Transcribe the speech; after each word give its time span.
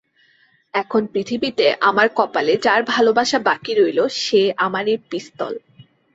এখন 0.73 1.01
পৃথিবীতে 1.05 1.65
আমার 1.81 2.07
কপালে 2.15 2.53
যার 2.57 2.81
ভালোবাসা 2.83 3.37
বাকি 3.39 3.71
রইল 3.73 3.99
সে 4.17 4.41
আমার 4.57 4.85
এই 4.87 4.99
পিস্তল। 5.11 5.53